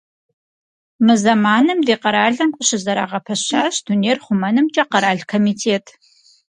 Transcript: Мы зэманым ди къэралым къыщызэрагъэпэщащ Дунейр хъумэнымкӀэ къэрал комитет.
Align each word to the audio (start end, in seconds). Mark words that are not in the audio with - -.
Мы 1.05 1.13
зэманым 1.23 1.79
ди 1.87 1.95
къэралым 2.03 2.49
къыщызэрагъэпэщащ 2.57 3.75
Дунейр 3.85 4.17
хъумэнымкӀэ 4.25 4.83
къэрал 4.91 5.19
комитет. 5.31 5.85